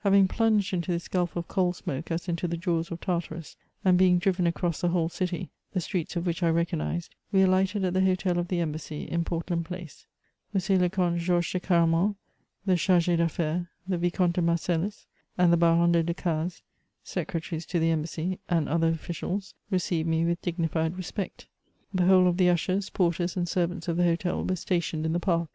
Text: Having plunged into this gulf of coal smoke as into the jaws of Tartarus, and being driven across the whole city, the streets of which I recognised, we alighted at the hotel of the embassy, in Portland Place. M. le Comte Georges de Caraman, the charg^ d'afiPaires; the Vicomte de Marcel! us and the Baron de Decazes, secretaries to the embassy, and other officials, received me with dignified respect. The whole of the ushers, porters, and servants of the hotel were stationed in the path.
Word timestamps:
Having 0.00 0.26
plunged 0.26 0.72
into 0.74 0.90
this 0.90 1.06
gulf 1.06 1.36
of 1.36 1.46
coal 1.46 1.72
smoke 1.72 2.10
as 2.10 2.26
into 2.28 2.48
the 2.48 2.56
jaws 2.56 2.90
of 2.90 3.00
Tartarus, 3.00 3.54
and 3.84 3.96
being 3.96 4.18
driven 4.18 4.44
across 4.44 4.80
the 4.80 4.88
whole 4.88 5.08
city, 5.08 5.50
the 5.72 5.80
streets 5.80 6.16
of 6.16 6.26
which 6.26 6.42
I 6.42 6.50
recognised, 6.50 7.14
we 7.30 7.42
alighted 7.42 7.84
at 7.84 7.94
the 7.94 8.00
hotel 8.04 8.40
of 8.40 8.48
the 8.48 8.58
embassy, 8.58 9.04
in 9.08 9.22
Portland 9.22 9.66
Place. 9.66 10.04
M. 10.52 10.80
le 10.80 10.88
Comte 10.90 11.20
Georges 11.20 11.52
de 11.52 11.60
Caraman, 11.60 12.16
the 12.66 12.72
charg^ 12.72 13.16
d'afiPaires; 13.18 13.68
the 13.86 13.98
Vicomte 13.98 14.32
de 14.34 14.42
Marcel! 14.42 14.84
us 14.84 15.06
and 15.38 15.52
the 15.52 15.56
Baron 15.56 15.92
de 15.92 16.02
Decazes, 16.02 16.62
secretaries 17.04 17.64
to 17.66 17.78
the 17.78 17.92
embassy, 17.92 18.40
and 18.48 18.68
other 18.68 18.88
officials, 18.88 19.54
received 19.70 20.08
me 20.08 20.24
with 20.24 20.42
dignified 20.42 20.96
respect. 20.96 21.46
The 21.94 22.06
whole 22.06 22.26
of 22.26 22.36
the 22.36 22.50
ushers, 22.50 22.90
porters, 22.90 23.36
and 23.36 23.48
servants 23.48 23.86
of 23.86 23.96
the 23.96 24.02
hotel 24.02 24.44
were 24.44 24.56
stationed 24.56 25.06
in 25.06 25.12
the 25.12 25.20
path. 25.20 25.46